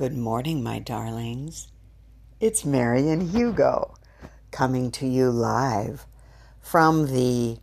Good 0.00 0.16
morning, 0.16 0.62
my 0.62 0.78
darlings. 0.78 1.68
It's 2.40 2.64
Mary 2.64 3.10
and 3.10 3.32
Hugo 3.32 3.96
coming 4.50 4.90
to 4.92 5.06
you 5.06 5.28
live 5.28 6.06
from 6.58 7.08
the, 7.12 7.58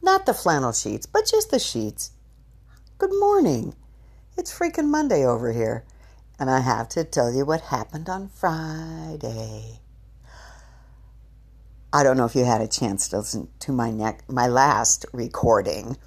not 0.00 0.24
the 0.24 0.32
flannel 0.32 0.72
sheets, 0.72 1.04
but 1.04 1.26
just 1.26 1.50
the 1.50 1.58
sheets. 1.58 2.12
Good 2.96 3.10
morning. 3.20 3.74
It's 4.38 4.58
freaking 4.58 4.88
Monday 4.88 5.26
over 5.26 5.52
here, 5.52 5.84
and 6.38 6.48
I 6.48 6.60
have 6.60 6.88
to 6.88 7.04
tell 7.04 7.30
you 7.30 7.44
what 7.44 7.60
happened 7.60 8.08
on 8.08 8.30
Friday. 8.30 9.80
I 11.92 12.02
don't 12.02 12.16
know 12.16 12.24
if 12.24 12.34
you 12.34 12.46
had 12.46 12.62
a 12.62 12.68
chance 12.68 13.06
to 13.08 13.18
listen 13.18 13.48
to 13.58 13.72
my 13.72 13.90
neck, 13.90 14.22
my 14.30 14.46
last 14.46 15.04
recording, 15.12 15.98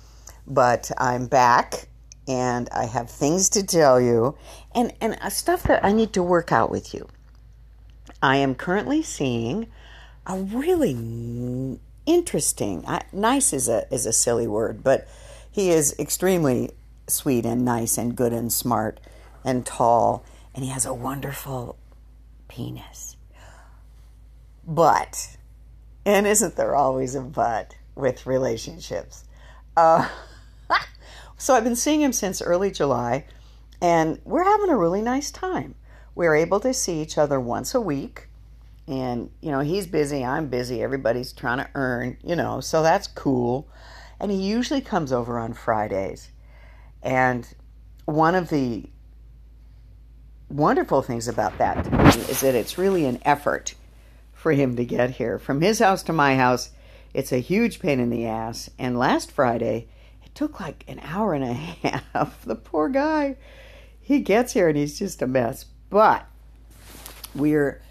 but 0.48 0.90
I'm 0.98 1.28
back 1.28 1.89
and 2.30 2.70
I 2.72 2.86
have 2.86 3.10
things 3.10 3.50
to 3.50 3.64
tell 3.64 4.00
you 4.00 4.38
and, 4.76 4.94
and 5.02 5.18
stuff 5.34 5.64
that 5.64 5.84
I 5.84 5.92
need 5.92 6.14
to 6.14 6.22
work 6.22 6.52
out 6.52 6.70
with 6.70 6.94
you. 6.94 7.08
I 8.22 8.38
am 8.38 8.54
currently 8.54 9.02
seeing 9.02 9.68
a 10.28 10.38
really 10.38 11.80
interesting, 12.06 12.86
nice 13.12 13.52
is 13.52 13.68
a, 13.68 13.92
is 13.92 14.06
a 14.06 14.14
silly 14.14 14.48
word, 14.48 14.84
but 14.84 15.08
he 15.52 15.72
is 15.72 15.96
extremely 15.98 16.70
sweet 17.08 17.48
and 17.48 17.66
nice 17.66 17.98
and 17.98 18.16
good 18.16 18.32
and 18.32 18.54
smart 18.54 19.00
and 19.44 19.66
tall, 19.66 20.24
and 20.54 20.64
he 20.64 20.70
has 20.70 20.86
a 20.86 20.94
wonderful 20.94 21.78
penis. 22.48 23.16
But, 24.68 25.36
and 26.06 26.28
isn't 26.28 26.56
there 26.56 26.76
always 26.76 27.16
a 27.16 27.22
but 27.22 27.76
with 27.96 28.28
relationships? 28.28 29.24
Uh, 29.76 30.08
So 31.42 31.56
I've 31.56 31.64
been 31.64 31.78
seeing 31.78 32.02
him 32.02 32.12
since 32.12 32.42
early 32.42 32.70
July, 32.70 33.26
and 33.82 34.20
we're 34.26 34.44
having 34.44 34.70
a 34.70 34.78
really 34.78 35.02
nice 35.02 35.32
time. 35.32 35.76
We're 36.14 36.36
able 36.36 36.60
to 36.60 36.74
see 36.74 37.02
each 37.02 37.18
other 37.18 37.40
once 37.40 37.74
a 37.74 37.80
week. 37.80 38.28
And, 38.90 39.32
you 39.40 39.50
know, 39.50 39.62
he's 39.62 39.88
busy, 39.88 40.26
I'm 40.26 40.50
busy, 40.50 40.84
everybody's 40.84 41.32
trying 41.32 41.60
to 41.60 41.70
earn, 41.76 42.18
you 42.26 42.36
know, 42.36 42.60
so 42.60 42.84
that's 42.84 43.08
cool. 43.08 43.70
And 44.20 44.32
he 44.32 44.38
usually 44.38 44.82
comes 44.82 45.14
over 45.14 45.40
on 45.40 45.54
Fridays. 45.54 46.30
And 47.02 47.48
one 48.04 48.36
of 48.36 48.50
the 48.50 48.90
wonderful 50.50 51.02
things 51.02 51.30
about 51.30 51.58
that 51.60 51.86
to 51.86 51.92
me 51.92 52.04
is 52.30 52.42
that 52.42 52.54
it's 52.54 52.78
really 52.78 53.06
an 53.06 53.22
effort 53.24 53.76
for 54.34 54.52
him 54.52 54.76
to 54.76 54.84
get 54.84 55.12
here. 55.12 55.40
From 55.40 55.62
his 55.62 55.80
house 55.80 56.04
to 56.04 56.12
my 56.12 56.36
house, 56.36 56.72
it's 57.14 57.32
a 57.32 57.38
huge 57.38 57.80
pain 57.80 58.02
in 58.02 58.10
the 58.10 58.26
ass. 58.26 58.70
And 58.78 59.00
last 59.00 59.32
Friday, 59.32 59.88
took 60.34 60.60
like 60.60 60.84
an 60.88 61.00
hour 61.04 61.34
and 61.34 61.44
a 61.44 61.54
half. 61.54 62.44
The 62.46 62.56
poor 62.56 62.90
guy. 62.90 63.38
He 64.02 64.20
gets 64.20 64.54
here 64.54 64.68
and 64.68 64.78
he's 64.78 64.98
just 64.98 65.22
a 65.22 65.28
mess. 65.28 65.66
But 65.90 66.26
we're 67.36 67.82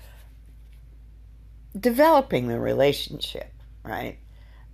developing 1.79 2.49
the 2.49 2.59
relationship, 2.59 3.53
right? 3.83 4.19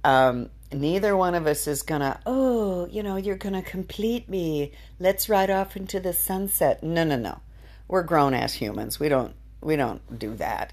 Um, 0.02 0.50
neither 0.72 1.16
one 1.16 1.34
of 1.34 1.46
us 1.46 1.66
is 1.66 1.82
gonna, 1.82 2.20
oh, 2.26 2.86
you 2.86 3.02
know, 3.02 3.16
you're 3.16 3.36
gonna 3.36 3.62
complete 3.62 4.28
me. 4.28 4.72
Let's 4.98 5.28
ride 5.28 5.50
off 5.50 5.76
into 5.76 6.00
the 6.00 6.12
sunset. 6.12 6.82
No, 6.82 7.04
no, 7.04 7.16
no. 7.16 7.40
We're 7.88 8.02
grown 8.02 8.34
ass 8.34 8.54
humans. 8.54 8.98
We 8.98 9.08
don't 9.08 9.34
we 9.60 9.76
don't 9.76 10.18
do 10.18 10.34
that. 10.36 10.72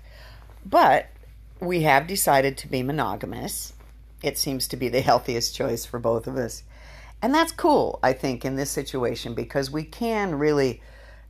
But 0.65 1.07
we 1.59 1.81
have 1.83 2.07
decided 2.07 2.57
to 2.57 2.67
be 2.67 2.83
monogamous. 2.83 3.73
It 4.21 4.37
seems 4.37 4.67
to 4.69 4.77
be 4.77 4.89
the 4.89 5.01
healthiest 5.01 5.55
choice 5.55 5.85
for 5.85 5.99
both 5.99 6.27
of 6.27 6.37
us. 6.37 6.63
And 7.21 7.33
that's 7.33 7.51
cool, 7.51 7.99
I 8.01 8.13
think, 8.13 8.43
in 8.43 8.55
this 8.55 8.71
situation 8.71 9.33
because 9.33 9.69
we 9.69 9.83
can 9.83 10.35
really 10.35 10.81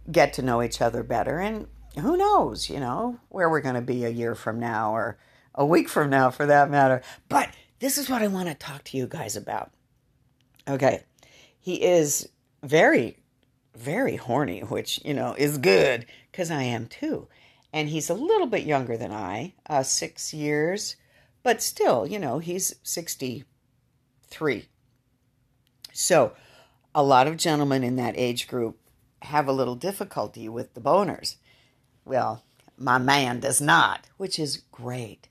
get 0.09 0.33
to 0.33 0.41
know 0.41 0.61
each 0.61 0.81
other 0.81 1.03
better. 1.03 1.39
And 1.39 1.67
who 1.99 2.15
knows, 2.15 2.69
you 2.69 2.79
know, 2.79 3.19
where 3.29 3.49
we're 3.49 3.61
going 3.61 3.75
to 3.75 3.81
be 3.81 4.05
a 4.05 4.09
year 4.09 4.33
from 4.33 4.59
now 4.59 4.95
or 4.95 5.17
a 5.53 5.65
week 5.65 5.89
from 5.89 6.09
now 6.09 6.29
for 6.29 6.45
that 6.45 6.69
matter. 6.69 7.01
But 7.27 7.49
this 7.79 7.97
is 7.97 8.09
what 8.09 8.21
I 8.21 8.27
want 8.27 8.47
to 8.47 8.55
talk 8.55 8.85
to 8.85 8.97
you 8.97 9.05
guys 9.05 9.35
about. 9.35 9.71
Okay. 10.67 11.03
He 11.59 11.83
is 11.83 12.29
very, 12.63 13.17
very 13.75 14.15
horny, 14.15 14.61
which, 14.61 15.03
you 15.03 15.13
know, 15.13 15.35
is 15.37 15.57
good 15.57 16.05
because 16.31 16.49
I 16.49 16.63
am 16.63 16.87
too. 16.87 17.27
And 17.73 17.89
he's 17.89 18.09
a 18.09 18.13
little 18.13 18.47
bit 18.47 18.63
younger 18.63 18.97
than 18.97 19.11
I, 19.11 19.53
uh, 19.69 19.83
six 19.83 20.33
years, 20.33 20.95
but 21.43 21.61
still, 21.61 22.05
you 22.07 22.19
know, 22.19 22.39
he's 22.39 22.75
63 22.83 24.65
so, 25.93 26.33
a 26.93 27.03
lot 27.03 27.27
of 27.27 27.37
gentlemen 27.37 27.83
in 27.83 27.95
that 27.95 28.15
age 28.17 28.47
group 28.47 28.77
have 29.23 29.47
a 29.47 29.53
little 29.53 29.75
difficulty 29.75 30.49
with 30.49 30.73
the 30.73 30.81
boners. 30.81 31.35
Well, 32.05 32.43
my 32.77 32.97
man 32.97 33.39
does 33.39 33.61
not, 33.61 34.07
which 34.17 34.39
is 34.39 34.63
great. 34.71 35.27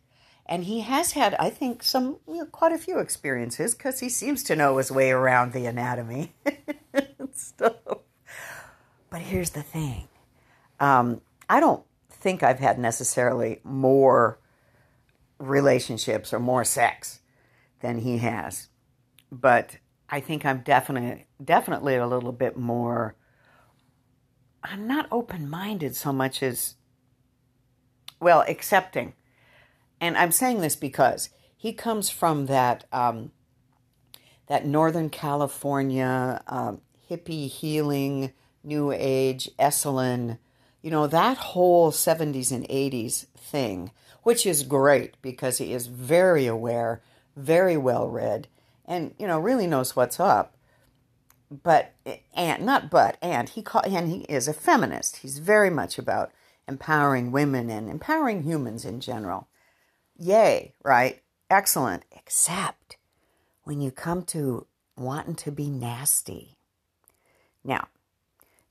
And 0.46 0.64
he 0.64 0.80
has 0.80 1.12
had, 1.12 1.34
I 1.34 1.50
think, 1.50 1.82
some 1.82 2.18
you 2.26 2.38
know, 2.38 2.46
quite 2.46 2.72
a 2.72 2.78
few 2.78 2.98
experiences 2.98 3.74
because 3.74 4.00
he 4.00 4.08
seems 4.08 4.42
to 4.44 4.56
know 4.56 4.78
his 4.78 4.90
way 4.90 5.10
around 5.10 5.52
the 5.52 5.66
anatomy 5.66 6.32
and 6.92 7.30
stuff. 7.34 7.74
But 9.10 9.20
here's 9.20 9.50
the 9.50 9.62
thing 9.62 10.08
um, 10.78 11.20
I 11.48 11.60
don't 11.60 11.84
think 12.10 12.42
I've 12.42 12.58
had 12.58 12.78
necessarily 12.78 13.60
more 13.64 14.38
relationships 15.38 16.32
or 16.32 16.38
more 16.38 16.64
sex 16.64 17.20
than 17.80 18.00
he 18.00 18.18
has. 18.18 18.68
But 19.32 19.78
I 20.10 20.20
think 20.20 20.44
I'm 20.44 20.60
definitely 20.60 21.26
definitely 21.42 21.96
a 21.96 22.06
little 22.06 22.32
bit 22.32 22.56
more 22.56 23.14
I'm 24.62 24.86
not 24.86 25.06
open-minded 25.10 25.96
so 25.96 26.12
much 26.12 26.42
as 26.42 26.74
well, 28.20 28.44
accepting. 28.46 29.14
And 30.00 30.16
I'm 30.16 30.32
saying 30.32 30.60
this 30.60 30.76
because 30.76 31.30
he 31.56 31.72
comes 31.72 32.10
from 32.10 32.46
that 32.46 32.84
um, 32.92 33.32
that 34.46 34.66
Northern 34.66 35.10
California 35.10 36.42
um, 36.46 36.80
hippie 37.08 37.48
healing, 37.48 38.32
New 38.64 38.92
Age, 38.92 39.48
Esalen, 39.58 40.38
you 40.82 40.90
know, 40.90 41.06
that 41.06 41.36
whole 41.36 41.90
70s 41.92 42.50
and 42.50 42.66
80s 42.68 43.26
thing, 43.36 43.90
which 44.22 44.44
is 44.46 44.62
great 44.62 45.20
because 45.22 45.58
he 45.58 45.72
is 45.72 45.86
very 45.86 46.46
aware, 46.46 47.02
very 47.36 47.76
well 47.76 48.08
read, 48.08 48.48
and 48.90 49.14
you 49.18 49.26
know 49.26 49.38
really 49.38 49.68
knows 49.68 49.96
what's 49.96 50.20
up. 50.20 50.56
But 51.50 51.94
eh, 52.04 52.18
and 52.34 52.66
not 52.66 52.90
but 52.90 53.16
and 53.22 53.48
he 53.48 53.62
call, 53.62 53.82
and 53.86 54.08
he 54.08 54.22
is 54.22 54.48
a 54.48 54.52
feminist. 54.52 55.18
He's 55.18 55.38
very 55.38 55.70
much 55.70 55.98
about 55.98 56.32
empowering 56.68 57.32
women 57.32 57.70
and 57.70 57.88
empowering 57.88 58.42
humans 58.42 58.84
in 58.84 59.00
general. 59.00 59.48
Yay, 60.18 60.74
right? 60.84 61.22
Excellent. 61.48 62.04
Except 62.14 62.96
when 63.64 63.80
you 63.80 63.90
come 63.90 64.24
to 64.24 64.66
wanting 64.96 65.36
to 65.36 65.50
be 65.50 65.70
nasty. 65.70 66.56
Now, 67.64 67.88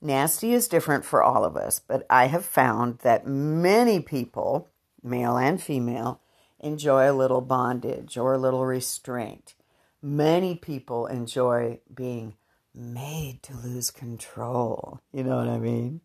nasty 0.01 0.53
is 0.53 0.67
different 0.67 1.05
for 1.05 1.23
all 1.23 1.43
of 1.43 1.55
us, 1.57 1.79
but 1.79 2.05
I 2.09 2.25
have 2.27 2.45
found 2.45 2.99
that 2.99 3.27
many 3.27 3.99
people, 3.99 4.69
male 5.01 5.37
and 5.37 5.61
female, 5.61 6.21
enjoy 6.59 7.09
a 7.09 7.13
little 7.13 7.41
bondage 7.41 8.17
or 8.17 8.33
a 8.33 8.39
little 8.39 8.65
restraint 8.65 9.55
many 10.01 10.55
people 10.55 11.07
enjoy 11.07 11.79
being 11.93 12.35
made 12.73 13.41
to 13.43 13.55
lose 13.55 13.91
control. 13.91 15.01
You 15.11 15.23
know 15.23 15.37
what 15.37 15.47
I 15.47 15.57
mean? 15.57 16.01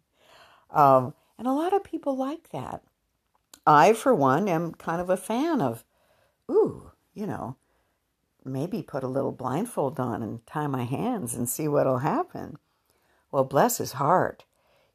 Um, 0.70 1.14
and 1.38 1.46
a 1.46 1.52
lot 1.52 1.74
of 1.74 1.84
people 1.84 2.16
like 2.16 2.50
that. 2.50 2.82
I, 3.66 3.92
for 3.92 4.14
one, 4.14 4.48
am 4.48 4.72
kind 4.72 5.00
of 5.00 5.08
a 5.08 5.16
fan 5.16 5.60
of, 5.60 5.84
ooh, 6.50 6.90
you 7.14 7.26
know, 7.26 7.56
maybe 8.44 8.82
put 8.82 9.02
a 9.02 9.08
little 9.08 9.32
blindfold 9.32 9.98
on 9.98 10.22
and 10.22 10.46
tie 10.46 10.66
my 10.66 10.84
hands 10.84 11.34
and 11.34 11.48
see 11.48 11.66
what'll 11.66 11.98
happen. 11.98 12.58
Well, 13.30 13.44
bless 13.44 13.78
his 13.78 13.92
heart. 13.92 14.44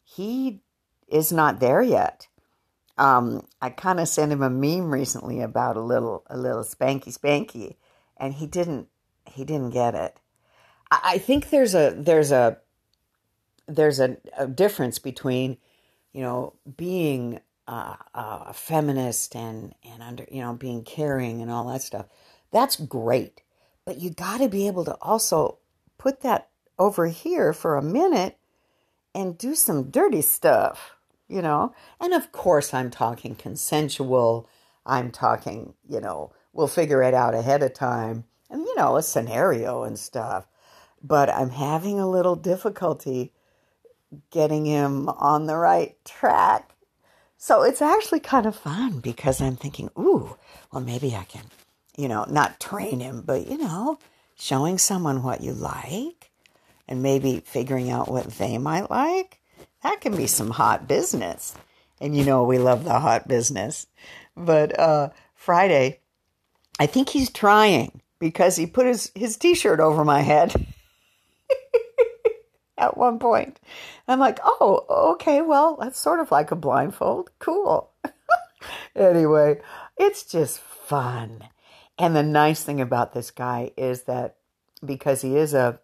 He 0.04 0.62
is 1.08 1.32
not 1.32 1.60
there 1.60 1.82
yet. 1.82 2.28
Um, 2.98 3.48
I 3.62 3.70
kind 3.70 4.00
of 4.00 4.08
sent 4.08 4.32
him 4.32 4.44
a 4.44 4.50
meme 4.50 4.92
recently 4.92 5.42
about 5.42 5.78
a 5.78 5.82
little 5.82 6.24
a 6.28 6.38
little 6.38 6.64
spanky 6.64 7.18
spanky 7.18 7.78
and 8.20 8.34
he 8.34 8.46
didn't 8.46 8.88
he 9.32 9.44
didn't 9.44 9.72
get 9.72 9.96
it. 9.96 10.18
I, 10.92 11.20
think 11.20 11.50
there's 11.50 11.76
a 11.76 11.94
there's 11.96 12.32
a 12.32 12.58
there's 13.68 14.00
a, 14.00 14.18
a 14.38 14.48
difference 14.48 14.98
between 14.98 15.58
you 16.14 16.22
know 16.22 16.54
being 16.78 17.40
a 17.68 18.54
feminist 18.54 19.36
and 19.36 19.76
and 19.84 20.02
under 20.02 20.26
you 20.32 20.42
know 20.42 20.54
being 20.54 20.84
caring 20.84 21.42
and 21.42 21.52
all 21.52 21.68
that 21.68 21.84
stuff. 21.84 22.08
That's 22.52 22.76
great, 22.78 23.44
but 23.86 24.00
you 24.00 24.10
got 24.10 24.40
to 24.40 24.50
be 24.50 24.66
able 24.66 24.86
to 24.86 24.96
also 24.96 25.60
put 26.00 26.22
that 26.22 26.50
over 26.80 27.08
here 27.08 27.54
for 27.54 27.78
a 27.78 27.84
minute 27.84 28.38
and 29.14 29.38
do 29.38 29.54
some 29.54 29.92
dirty 29.92 30.22
stuff, 30.22 30.96
you 31.28 31.42
know. 31.42 31.74
And 32.00 32.14
of 32.14 32.32
course, 32.32 32.74
I'm 32.74 32.90
talking 32.90 33.36
consensual. 33.36 34.50
I'm 34.86 35.12
talking, 35.12 35.76
you 35.88 36.02
know, 36.02 36.32
we'll 36.54 36.68
figure 36.68 37.04
it 37.04 37.14
out 37.14 37.36
ahead 37.36 37.62
of 37.62 37.74
time 37.74 38.24
and 38.50 38.62
you 38.62 38.76
know, 38.76 38.98
a 38.98 39.04
scenario 39.04 39.84
and 39.84 39.98
stuff. 39.98 40.48
But 41.02 41.30
I'm 41.30 41.52
having 41.52 42.00
a 42.00 42.10
little 42.10 42.36
difficulty 42.36 43.32
getting 44.32 44.66
him 44.66 45.10
on 45.10 45.46
the 45.46 45.56
right 45.58 45.96
track. 46.04 46.72
So 47.38 47.64
it's 47.64 47.82
actually 47.82 48.20
kind 48.20 48.46
of 48.46 48.56
fun 48.56 49.00
because 49.00 49.42
I'm 49.42 49.56
thinking, 49.56 49.90
ooh, 49.98 50.36
well, 50.72 50.84
maybe 50.84 51.16
I 51.16 51.24
can, 51.24 51.46
you 51.96 52.08
know, 52.08 52.26
not 52.30 52.60
train 52.60 53.00
him, 53.00 53.22
but, 53.26 53.48
you 53.48 53.58
know, 53.58 53.98
showing 54.36 54.78
someone 54.78 55.24
what 55.24 55.42
you 55.42 55.54
like 55.54 56.32
and 56.88 57.02
maybe 57.02 57.42
figuring 57.46 57.90
out 57.90 58.10
what 58.10 58.28
they 58.32 58.58
might 58.58 58.90
like. 58.90 59.40
That 59.84 60.02
can 60.02 60.18
be 60.18 60.28
some 60.28 60.50
hot 60.50 60.88
business. 60.88 61.56
And 62.02 62.16
you 62.16 62.26
know, 62.26 62.44
we 62.44 62.58
love 62.58 62.84
the 62.84 63.00
hot 63.00 63.28
business. 63.28 63.88
But 64.36 64.78
uh, 64.78 65.10
Friday, 65.36 66.00
I 66.80 66.86
think 66.86 67.10
he's 67.10 67.30
trying 67.30 68.02
because 68.20 68.56
he 68.56 68.66
put 68.66 68.86
his, 68.86 69.12
his 69.16 69.38
t 69.38 69.56
shirt 69.56 69.80
over 69.80 70.06
my 70.06 70.22
head. 70.22 70.54
at 72.80 72.98
one 72.98 73.20
point. 73.20 73.60
I'm 74.08 74.20
like, 74.20 74.40
oh, 74.44 74.86
okay, 75.14 75.42
well, 75.42 75.78
that's 75.80 76.00
sort 76.00 76.20
of 76.20 76.32
like 76.32 76.52
a 76.52 76.56
blindfold. 76.56 77.30
Cool. 77.38 77.92
anyway, 78.96 79.62
it's 79.98 80.24
just 80.24 80.60
fun. 80.60 81.44
And 82.00 82.16
the 82.16 82.24
nice 82.24 82.64
thing 82.64 82.82
about 82.82 83.14
this 83.14 83.30
guy 83.30 83.72
is 83.78 84.04
that 84.04 84.38
because 84.84 85.22
he 85.22 85.36
is 85.36 85.54
a, 85.54 85.80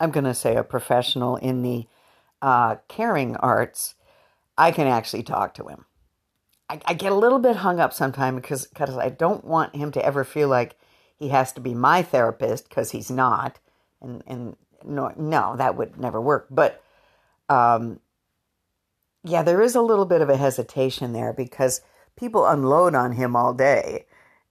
I'm 0.00 0.10
going 0.10 0.24
to 0.24 0.34
say 0.34 0.56
a 0.56 0.64
professional 0.64 1.36
in 1.36 1.62
the 1.62 1.86
uh, 2.40 2.76
caring 2.88 3.36
arts, 3.36 3.94
I 4.56 4.72
can 4.72 4.86
actually 4.86 5.22
talk 5.22 5.54
to 5.54 5.66
him. 5.68 5.84
I, 6.70 6.80
I 6.86 6.94
get 6.94 7.12
a 7.12 7.16
little 7.16 7.38
bit 7.38 7.56
hung 7.56 7.78
up 7.78 7.92
sometimes 7.92 8.40
because 8.40 8.66
because 8.66 8.96
I 8.96 9.08
don't 9.08 9.44
want 9.44 9.76
him 9.76 9.90
to 9.92 10.04
ever 10.04 10.24
feel 10.24 10.48
like 10.48 10.78
he 11.18 11.28
has 11.28 11.52
to 11.52 11.60
be 11.60 11.74
my 11.74 12.02
therapist 12.02 12.68
because 12.68 12.92
he's 12.92 13.10
not, 13.10 13.58
and 14.00 14.22
and 14.26 14.56
no, 14.84 15.12
no, 15.16 15.56
that 15.56 15.76
would 15.76 15.98
never 15.98 16.20
work. 16.20 16.46
But 16.50 16.82
um, 17.48 18.00
yeah, 19.24 19.42
there 19.42 19.60
is 19.60 19.74
a 19.74 19.82
little 19.82 20.06
bit 20.06 20.20
of 20.20 20.28
a 20.28 20.36
hesitation 20.36 21.12
there 21.12 21.32
because 21.32 21.80
people 22.16 22.46
unload 22.46 22.94
on 22.94 23.12
him 23.12 23.34
all 23.34 23.52
day, 23.52 24.06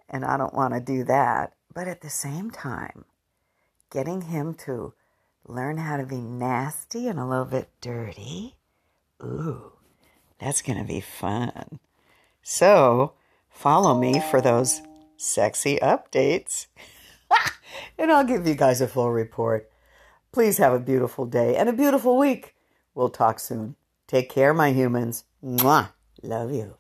and 0.09 0.25
I 0.25 0.37
don't 0.37 0.53
want 0.53 0.73
to 0.73 0.79
do 0.79 1.03
that. 1.05 1.53
But 1.73 1.87
at 1.87 2.01
the 2.01 2.09
same 2.09 2.51
time, 2.51 3.05
getting 3.89 4.21
him 4.21 4.53
to 4.65 4.93
learn 5.47 5.77
how 5.77 5.97
to 5.97 6.05
be 6.05 6.21
nasty 6.21 7.07
and 7.07 7.19
a 7.19 7.25
little 7.25 7.45
bit 7.45 7.69
dirty, 7.81 8.55
ooh, 9.23 9.73
that's 10.39 10.61
going 10.61 10.79
to 10.79 10.85
be 10.85 10.99
fun. 10.99 11.79
So 12.41 13.13
follow 13.49 13.97
me 13.97 14.19
for 14.19 14.41
those 14.41 14.81
sexy 15.17 15.77
updates. 15.81 16.67
and 17.97 18.11
I'll 18.11 18.23
give 18.23 18.47
you 18.47 18.55
guys 18.55 18.81
a 18.81 18.87
full 18.87 19.11
report. 19.11 19.69
Please 20.31 20.57
have 20.57 20.73
a 20.73 20.79
beautiful 20.79 21.25
day 21.25 21.55
and 21.55 21.67
a 21.67 21.73
beautiful 21.73 22.17
week. 22.17 22.55
We'll 22.93 23.09
talk 23.09 23.39
soon. 23.39 23.75
Take 24.07 24.29
care, 24.29 24.53
my 24.53 24.71
humans. 24.71 25.25
Mwah. 25.43 25.89
Love 26.23 26.51
you. 26.51 26.75